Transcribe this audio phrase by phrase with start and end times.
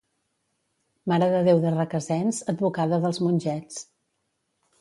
[1.11, 3.81] Mare de Déu de Requesens, advocada dels mongets.